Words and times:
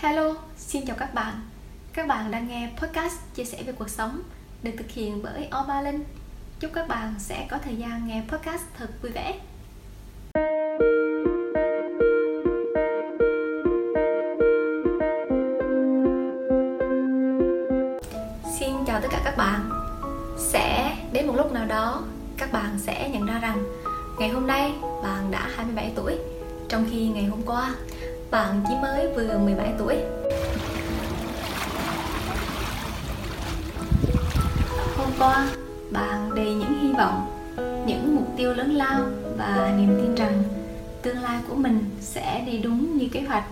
Hello, 0.00 0.34
xin 0.56 0.86
chào 0.86 0.96
các 0.98 1.14
bạn. 1.14 1.34
Các 1.92 2.06
bạn 2.06 2.30
đang 2.30 2.48
nghe 2.48 2.70
podcast 2.76 3.14
chia 3.34 3.44
sẻ 3.44 3.62
về 3.66 3.72
cuộc 3.72 3.90
sống 3.90 4.22
được 4.62 4.70
thực 4.78 4.90
hiện 4.90 5.22
bởi 5.22 5.48
Oma 5.50 5.80
Linh. 5.80 6.04
Chúc 6.60 6.70
các 6.74 6.88
bạn 6.88 7.14
sẽ 7.18 7.46
có 7.50 7.58
thời 7.64 7.76
gian 7.76 8.06
nghe 8.06 8.22
podcast 8.28 8.62
thật 8.78 8.86
vui 9.02 9.12
vẻ. 9.12 9.40
Xin 18.58 18.70
chào 18.86 19.00
tất 19.00 19.08
cả 19.10 19.20
các 19.24 19.36
bạn. 19.36 19.70
Sẽ 20.38 20.96
đến 21.12 21.26
một 21.26 21.34
lúc 21.36 21.52
nào 21.52 21.66
đó 21.66 22.02
các 22.36 22.52
bạn 22.52 22.78
sẽ 22.78 23.10
nhận 23.12 23.26
ra 23.26 23.38
rằng 23.38 23.64
ngày 24.18 24.28
hôm 24.28 24.46
nay 24.46 24.72
bạn 25.02 25.30
đã 25.30 25.48
27 25.56 25.92
tuổi 25.96 26.18
trong 26.68 26.86
khi 26.90 27.08
ngày 27.08 27.24
hôm 27.24 27.42
qua 27.46 27.74
bạn 28.30 28.62
chỉ 28.68 28.74
mới 28.82 29.08
vừa 29.14 29.38
17 29.38 29.74
tuổi. 29.78 29.96
Hôm 34.96 35.08
qua 35.18 35.48
bạn 35.90 36.34
đầy 36.34 36.54
những 36.54 36.78
hy 36.80 36.92
vọng, 36.92 37.34
Những 37.86 38.16
mục 38.16 38.26
tiêu 38.36 38.54
lớn 38.54 38.74
lao 38.74 39.00
Và 39.36 39.74
niềm 39.78 39.98
tin 40.02 40.14
rằng 40.14 40.42
Tương 41.02 41.18
lai 41.18 41.38
của 41.48 41.54
mình 41.54 41.90
sẽ 42.00 42.42
đi 42.46 42.58
đúng 42.58 42.98
như 42.98 43.08
kế 43.12 43.20
hoạch. 43.20 43.44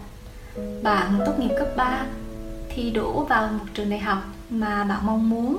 Bạn 0.82 1.20
tốt 1.26 1.32
nghiệp 1.38 1.54
cấp 1.58 1.68
3 1.76 2.06
Thi 2.68 2.90
đỗ 2.90 3.24
vào 3.28 3.48
một 3.48 3.64
trường 3.74 3.90
đại 3.90 4.00
học 4.00 4.18
mà 4.50 4.84
bạn 4.84 5.06
mong 5.06 5.30
muốn, 5.30 5.58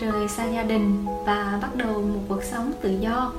Rời 0.00 0.28
xa 0.28 0.44
gia 0.44 0.62
đình 0.62 1.06
và 1.26 1.58
bắt 1.62 1.76
đầu 1.76 2.02
một 2.02 2.20
cuộc 2.28 2.42
sống 2.42 2.72
tự 2.82 2.98
do. 3.00 3.32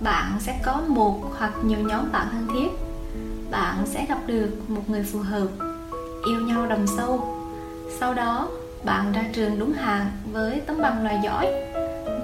Bạn 0.00 0.32
sẽ 0.40 0.60
có 0.64 0.82
một 0.88 1.20
hoặc 1.38 1.52
nhiều 1.64 1.78
nhóm 1.78 2.12
bạn 2.12 2.26
thân 2.32 2.46
thiết 2.52 2.87
bạn 3.50 3.86
sẽ 3.86 4.06
gặp 4.08 4.18
được 4.26 4.50
một 4.68 4.90
người 4.90 5.02
phù 5.02 5.18
hợp, 5.18 5.48
yêu 6.26 6.40
nhau 6.40 6.66
đầm 6.66 6.86
sâu. 6.96 7.36
Sau 8.00 8.14
đó, 8.14 8.48
bạn 8.84 9.12
ra 9.12 9.24
trường 9.32 9.58
đúng 9.58 9.72
hạn 9.72 10.10
với 10.32 10.60
tấm 10.66 10.80
bằng 10.82 11.04
loại 11.04 11.20
giỏi 11.24 11.46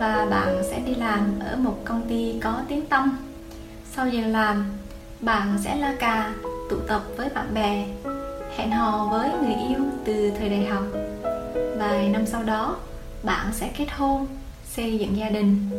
và 0.00 0.26
bạn 0.30 0.62
sẽ 0.70 0.80
đi 0.86 0.94
làm 0.94 1.38
ở 1.40 1.56
một 1.56 1.78
công 1.84 2.08
ty 2.08 2.40
có 2.42 2.60
tiếng 2.68 2.86
tăm. 2.86 3.18
Sau 3.96 4.08
giờ 4.08 4.26
làm, 4.26 4.64
bạn 5.20 5.58
sẽ 5.64 5.76
la 5.76 5.94
cà, 5.98 6.34
tụ 6.70 6.76
tập 6.88 7.02
với 7.16 7.28
bạn 7.34 7.54
bè, 7.54 7.86
hẹn 8.56 8.70
hò 8.70 9.08
với 9.10 9.30
người 9.42 9.54
yêu 9.68 9.78
từ 10.04 10.30
thời 10.38 10.48
đại 10.48 10.66
học. 10.66 10.84
Vài 11.78 12.08
năm 12.08 12.26
sau 12.26 12.42
đó, 12.42 12.76
bạn 13.22 13.46
sẽ 13.52 13.70
kết 13.78 13.86
hôn, 13.96 14.26
xây 14.66 14.98
dựng 14.98 15.16
gia 15.16 15.28
đình. 15.28 15.70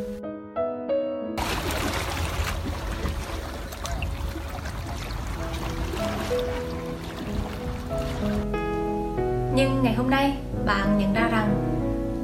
Nhưng 9.56 9.82
ngày 9.82 9.94
hôm 9.94 10.10
nay, 10.10 10.36
bạn 10.66 10.98
nhận 10.98 11.12
ra 11.12 11.28
rằng 11.28 11.48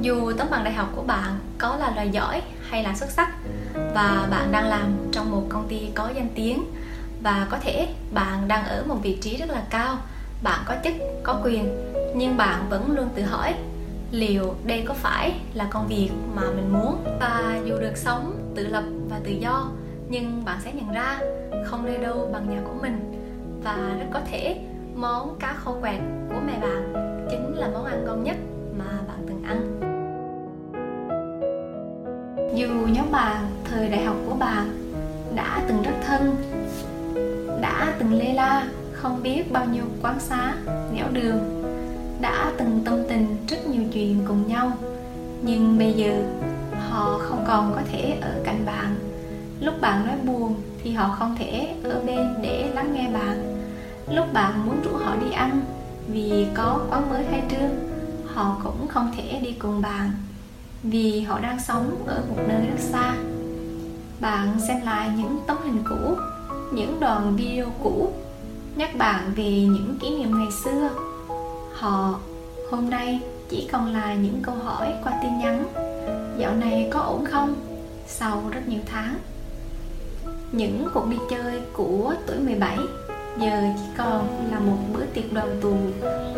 dù 0.01 0.33
tấm 0.37 0.47
bằng 0.51 0.63
đại 0.63 0.73
học 0.73 0.89
của 0.95 1.01
bạn 1.01 1.39
có 1.57 1.75
là 1.75 1.91
loại 1.95 2.09
giỏi 2.09 2.41
hay 2.69 2.83
là 2.83 2.95
xuất 2.95 3.09
sắc, 3.09 3.31
và 3.73 4.27
bạn 4.31 4.51
đang 4.51 4.67
làm 4.67 4.95
trong 5.11 5.31
một 5.31 5.43
công 5.49 5.67
ty 5.67 5.89
có 5.95 6.09
danh 6.15 6.29
tiếng, 6.35 6.63
và 7.23 7.47
có 7.49 7.57
thể 7.63 7.87
bạn 8.13 8.47
đang 8.47 8.65
ở 8.65 8.83
một 8.87 8.95
vị 9.03 9.17
trí 9.21 9.37
rất 9.37 9.49
là 9.49 9.63
cao, 9.69 9.97
bạn 10.43 10.59
có 10.65 10.75
chức, 10.83 10.93
có 11.23 11.41
quyền, 11.43 11.93
nhưng 12.15 12.37
bạn 12.37 12.69
vẫn 12.69 12.91
luôn 12.91 13.09
tự 13.15 13.21
hỏi 13.21 13.53
liệu 14.11 14.55
đây 14.65 14.83
có 14.87 14.93
phải 14.93 15.33
là 15.53 15.67
công 15.71 15.87
việc 15.87 16.09
mà 16.35 16.41
mình 16.41 16.73
muốn? 16.73 17.03
Và 17.19 17.59
dù 17.65 17.77
được 17.77 17.97
sống 17.97 18.51
tự 18.55 18.67
lập 18.67 18.83
và 19.09 19.19
tự 19.23 19.31
do, 19.31 19.71
nhưng 20.09 20.45
bạn 20.45 20.57
sẽ 20.63 20.73
nhận 20.73 20.91
ra 20.91 21.19
không 21.65 21.85
nơi 21.85 21.97
đâu 21.97 22.29
bằng 22.33 22.49
nhà 22.49 22.61
của 22.63 22.75
mình, 22.81 23.23
và 23.63 23.95
rất 23.99 24.05
có 24.13 24.19
thể 24.31 24.59
món 24.95 25.35
cá 25.39 25.53
kho 25.53 25.71
quẹt 25.81 26.01
của 26.29 26.39
mẹ 26.45 26.59
bạn 26.59 27.12
là 27.63 27.69
món 27.73 27.85
ăn 27.85 28.05
ngon 28.05 28.23
nhất 28.23 28.37
mà 28.77 28.85
bạn 29.07 29.17
từng 29.27 29.43
ăn. 29.43 29.79
Dù 32.55 32.67
nhóm 32.67 33.11
bạn 33.11 33.45
thời 33.63 33.89
đại 33.89 34.03
học 34.03 34.15
của 34.29 34.35
bạn 34.35 34.93
đã 35.35 35.61
từng 35.67 35.81
rất 35.83 35.93
thân, 36.07 36.35
đã 37.61 37.93
từng 37.99 38.13
lê 38.13 38.33
la 38.33 38.67
không 38.91 39.23
biết 39.23 39.51
bao 39.51 39.65
nhiêu 39.65 39.83
quán 40.01 40.19
xá, 40.19 40.55
nẻo 40.93 41.05
đường, 41.11 41.63
đã 42.21 42.51
từng 42.57 42.81
tâm 42.85 43.03
tình 43.09 43.37
rất 43.47 43.67
nhiều 43.67 43.83
chuyện 43.93 44.19
cùng 44.27 44.47
nhau. 44.47 44.71
Nhưng 45.41 45.79
bây 45.79 45.93
giờ, 45.93 46.23
họ 46.89 47.19
không 47.21 47.43
còn 47.47 47.71
có 47.75 47.81
thể 47.91 48.17
ở 48.21 48.41
cạnh 48.43 48.65
bạn. 48.65 48.95
Lúc 49.59 49.73
bạn 49.81 50.07
nói 50.07 50.15
buồn 50.23 50.55
thì 50.83 50.91
họ 50.91 51.15
không 51.19 51.35
thể 51.39 51.75
ở 51.83 52.01
bên 52.05 52.33
để 52.41 52.69
lắng 52.73 52.93
nghe 52.93 53.09
bạn. 53.13 53.57
Lúc 54.11 54.25
bạn 54.33 54.65
muốn 54.65 54.81
rủ 54.83 54.97
họ 54.97 55.15
đi 55.15 55.31
ăn 55.31 55.61
vì 56.07 56.45
có 56.53 56.79
quán 56.89 57.09
mới 57.09 57.23
khai 57.31 57.43
trương 57.51 57.93
họ 58.33 58.57
cũng 58.63 58.87
không 58.87 59.11
thể 59.17 59.39
đi 59.43 59.51
cùng 59.59 59.81
bạn. 59.81 60.11
Vì 60.83 61.21
họ 61.21 61.39
đang 61.39 61.59
sống 61.59 62.03
ở 62.07 62.23
một 62.29 62.43
nơi 62.47 62.65
rất 62.65 62.79
xa. 62.79 63.15
Bạn 64.19 64.59
xem 64.67 64.81
lại 64.81 65.09
những 65.17 65.39
tấm 65.47 65.57
hình 65.63 65.83
cũ, 65.89 66.17
những 66.71 66.99
đoạn 66.99 67.35
video 67.35 67.65
cũ, 67.83 68.13
nhắc 68.75 68.95
bạn 68.97 69.31
về 69.35 69.49
những 69.49 69.97
kỷ 70.01 70.09
niệm 70.09 70.39
ngày 70.39 70.51
xưa. 70.63 70.89
Họ, 71.73 72.19
hôm 72.71 72.89
nay 72.89 73.19
chỉ 73.49 73.69
còn 73.71 73.93
là 73.93 74.13
những 74.13 74.39
câu 74.43 74.55
hỏi 74.55 74.93
qua 75.03 75.13
tin 75.23 75.37
nhắn. 75.39 75.65
Dạo 76.37 76.53
này 76.55 76.89
có 76.91 76.99
ổn 76.99 77.25
không? 77.25 77.55
Sau 78.07 78.43
rất 78.51 78.67
nhiều 78.67 78.81
tháng. 78.85 79.17
Những 80.51 80.87
cuộc 80.93 81.07
đi 81.09 81.17
chơi 81.29 81.61
của 81.73 82.13
tuổi 82.27 82.39
17 82.39 82.77
giờ 83.37 83.61
chỉ 83.77 83.83
còn 83.97 84.49
là 84.51 84.59
một 84.59 84.77
bữa 84.93 85.05
tiệc 85.05 85.33
đoàn 85.33 85.57
tù 85.61 85.77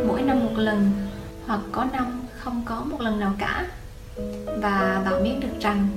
mỗi 0.08 0.22
năm 0.22 0.40
một 0.46 0.58
lần, 0.58 0.92
hoặc 1.48 1.60
có 1.72 1.86
năm 1.94 2.22
không 2.40 2.62
có 2.66 2.84
một 2.86 3.02
lần 3.02 3.20
nào 3.20 3.34
cả. 3.38 3.66
Và 4.62 5.02
bạn 5.06 5.24
biết 5.24 5.36
được 5.40 5.60
rằng, 5.60 5.88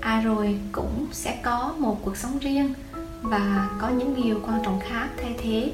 ai 0.00 0.22
rồi 0.22 0.58
cũng 0.72 1.06
sẽ 1.12 1.38
có 1.42 1.74
một 1.78 1.96
cuộc 2.04 2.16
sống 2.16 2.38
riêng 2.38 2.74
và 3.22 3.68
có 3.80 3.88
những 3.88 4.14
điều 4.14 4.40
quan 4.46 4.62
trọng 4.64 4.80
khác 4.80 5.08
thay 5.22 5.34
thế. 5.42 5.72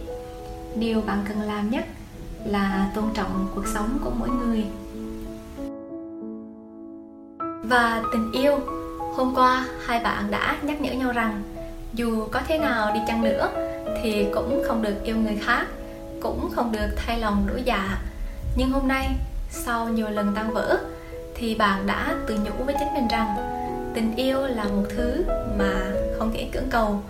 Điều 0.77 1.01
bạn 1.01 1.25
cần 1.29 1.41
làm 1.41 1.71
nhất 1.71 1.85
là 2.45 2.91
tôn 2.95 3.05
trọng 3.15 3.49
cuộc 3.55 3.67
sống 3.67 3.99
của 4.05 4.11
mỗi 4.19 4.29
người. 4.29 4.65
Và 7.63 8.03
tình 8.13 8.33
yêu, 8.33 8.59
hôm 9.15 9.35
qua 9.35 9.67
hai 9.87 10.01
bạn 10.01 10.31
đã 10.31 10.57
nhắc 10.63 10.81
nhở 10.81 10.93
nhau 10.93 11.13
rằng 11.13 11.43
dù 11.93 12.27
có 12.31 12.41
thế 12.49 12.59
nào 12.59 12.95
đi 12.95 13.01
chăng 13.07 13.23
nữa 13.23 13.49
thì 14.07 14.27
cũng 14.35 14.63
không 14.67 14.83
được 14.83 14.95
yêu 15.05 15.17
người 15.17 15.39
khác, 15.43 15.67
cũng 16.23 16.51
không 16.55 16.73
được 16.73 16.89
thay 16.97 17.19
lòng 17.19 17.47
đổi 17.47 17.63
dạ 17.63 17.99
nhưng 18.57 18.71
hôm 18.71 18.89
nay, 18.89 19.09
sau 19.51 19.89
nhiều 19.89 20.09
lần 20.09 20.33
tan 20.35 20.51
vỡ, 20.51 20.79
thì 21.35 21.55
bạn 21.55 21.87
đã 21.87 22.15
tự 22.27 22.35
nhủ 22.35 22.65
với 22.65 22.75
chính 22.79 22.95
mình 22.95 23.09
rằng 23.09 23.37
tình 23.95 24.17
yêu 24.17 24.47
là 24.47 24.65
một 24.65 24.83
thứ 24.97 25.25
mà 25.59 25.93
không 26.19 26.33
thể 26.35 26.49
cưỡng 26.53 26.71
cầu. 26.71 27.03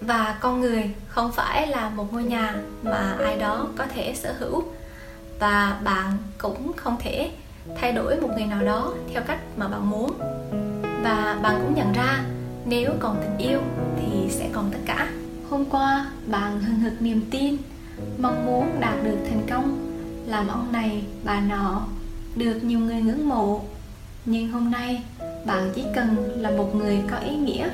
Và 0.00 0.38
con 0.40 0.60
người 0.60 0.90
không 1.08 1.32
phải 1.32 1.66
là 1.66 1.88
một 1.88 2.12
ngôi 2.12 2.22
nhà 2.22 2.54
mà 2.82 3.16
ai 3.24 3.36
đó 3.36 3.66
có 3.78 3.84
thể 3.94 4.14
sở 4.14 4.34
hữu. 4.38 4.62
Và 5.38 5.80
bạn 5.84 6.16
cũng 6.38 6.72
không 6.76 6.96
thể 7.00 7.30
thay 7.80 7.92
đổi 7.92 8.20
một 8.20 8.28
người 8.36 8.46
nào 8.46 8.62
đó 8.62 8.92
theo 9.12 9.22
cách 9.26 9.40
mà 9.56 9.68
bạn 9.68 9.90
muốn. 9.90 10.12
Và 11.02 11.38
bạn 11.42 11.60
cũng 11.62 11.74
nhận 11.74 11.92
ra, 11.92 12.20
nếu 12.64 12.90
còn 13.00 13.16
tình 13.22 13.48
yêu 13.48 13.60
thì 14.00 14.30
sẽ 14.30 14.48
còn 14.52 14.70
tất 14.70 14.78
cả 14.86 15.08
hôm 15.54 15.64
qua, 15.70 16.06
bạn 16.26 16.60
hừng 16.60 16.80
hực 16.80 17.02
niềm 17.02 17.22
tin, 17.30 17.56
mong 18.18 18.46
muốn 18.46 18.80
đạt 18.80 19.04
được 19.04 19.16
thành 19.28 19.46
công. 19.50 19.78
Làm 20.26 20.48
ông 20.48 20.72
này, 20.72 21.02
bà 21.24 21.40
nọ, 21.40 21.86
được 22.36 22.64
nhiều 22.64 22.78
người 22.78 23.00
ngưỡng 23.00 23.28
mộ. 23.28 23.60
Nhưng 24.24 24.48
hôm 24.48 24.70
nay, 24.70 25.02
bạn 25.46 25.70
chỉ 25.74 25.82
cần 25.94 26.16
là 26.36 26.50
một 26.50 26.74
người 26.74 26.98
có 27.10 27.16
ý 27.16 27.36
nghĩa 27.36 27.68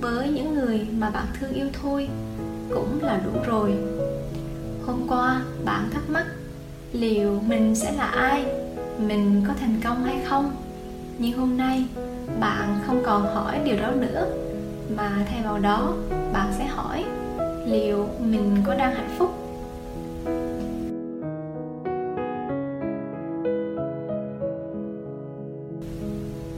với 0.00 0.28
những 0.28 0.54
người 0.54 0.86
mà 0.98 1.10
bạn 1.10 1.26
thương 1.40 1.52
yêu 1.52 1.66
thôi, 1.82 2.08
cũng 2.74 2.98
là 3.02 3.20
đủ 3.24 3.40
rồi. 3.46 3.74
Hôm 4.86 5.08
qua, 5.08 5.42
bạn 5.64 5.90
thắc 5.90 6.10
mắc 6.10 6.26
liệu 6.92 7.40
mình 7.46 7.74
sẽ 7.74 7.92
là 7.92 8.06
ai, 8.06 8.44
mình 8.98 9.44
có 9.48 9.54
thành 9.60 9.80
công 9.84 10.04
hay 10.04 10.16
không. 10.28 10.52
Nhưng 11.18 11.38
hôm 11.38 11.56
nay, 11.56 11.84
bạn 12.40 12.80
không 12.86 13.02
còn 13.04 13.22
hỏi 13.34 13.60
điều 13.64 13.76
đó 13.76 13.90
nữa, 13.90 14.26
mà 14.96 15.10
thay 15.30 15.42
vào 15.42 15.58
đó, 15.58 15.92
bạn 16.32 16.52
sẽ 16.58 16.66
hỏi 16.66 17.04
liệu 17.70 18.08
mình 18.20 18.56
có 18.66 18.74
đang 18.74 18.94
hạnh 18.94 19.10
phúc? 19.18 19.30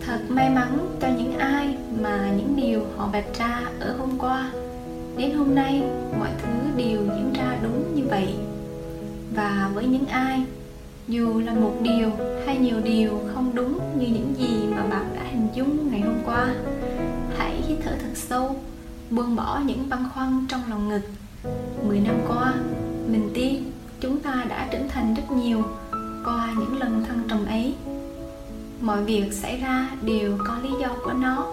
Thật 0.06 0.18
may 0.28 0.50
mắn 0.50 0.96
cho 1.00 1.08
những 1.18 1.38
ai 1.38 1.76
mà 2.00 2.32
những 2.36 2.56
điều 2.56 2.80
họ 2.96 3.08
vạch 3.12 3.38
ra 3.38 3.60
ở 3.80 3.96
hôm 3.98 4.18
qua. 4.18 4.52
Đến 5.16 5.34
hôm 5.34 5.54
nay, 5.54 5.82
mọi 6.18 6.30
thứ 6.42 6.52
đều 6.76 7.00
diễn 7.16 7.32
ra 7.34 7.58
đúng 7.62 7.94
như 7.94 8.02
vậy. 8.10 8.34
Và 9.34 9.70
với 9.74 9.86
những 9.86 10.06
ai, 10.06 10.42
dù 11.08 11.40
là 11.40 11.54
một 11.54 11.72
điều 11.82 12.10
hay 12.46 12.58
nhiều 12.58 12.76
điều 12.84 13.10
không 13.34 13.54
đúng 13.54 13.78
như 13.98 14.06
những 14.06 14.34
gì 14.38 14.66
mà 14.70 14.82
bạn 14.82 15.06
đã 15.14 15.22
hình 15.30 15.48
dung 15.54 15.90
ngày 15.90 16.00
hôm 16.00 16.18
qua, 16.24 16.54
hãy 17.38 17.62
hít 17.68 17.78
thở 17.84 17.90
thật 17.90 18.12
sâu 18.14 18.56
buông 19.12 19.36
bỏ 19.36 19.60
những 19.66 19.88
băn 19.88 20.04
khoăn 20.14 20.46
trong 20.48 20.60
lòng 20.70 20.88
ngực. 20.88 21.02
10 21.86 22.00
năm 22.00 22.14
qua, 22.28 22.54
mình 23.06 23.30
tin 23.34 23.54
chúng 24.00 24.20
ta 24.20 24.44
đã 24.48 24.68
trưởng 24.72 24.88
thành 24.88 25.14
rất 25.14 25.30
nhiều 25.30 25.62
qua 26.24 26.54
những 26.58 26.78
lần 26.78 27.04
thăng 27.04 27.22
trầm 27.28 27.46
ấy. 27.46 27.74
Mọi 28.80 29.04
việc 29.04 29.32
xảy 29.32 29.56
ra 29.56 29.90
đều 30.02 30.38
có 30.46 30.56
lý 30.62 30.68
do 30.80 30.88
của 31.04 31.12
nó. 31.12 31.46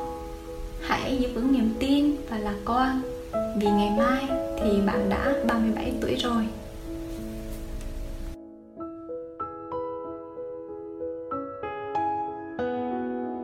Hãy 0.87 1.17
giữ 1.17 1.33
vững 1.33 1.53
niềm 1.53 1.73
tin 1.79 2.15
và 2.29 2.37
lạc 2.37 2.55
quan, 2.65 3.01
vì 3.57 3.67
ngày 3.67 3.91
mai 3.97 4.27
thì 4.61 4.81
bạn 4.87 5.09
đã 5.09 5.33
37 5.47 5.93
tuổi 6.01 6.15
rồi. 6.15 6.47